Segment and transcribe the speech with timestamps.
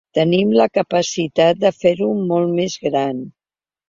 [0.17, 3.21] Tenim la capacitat de fer-ho molt més gran.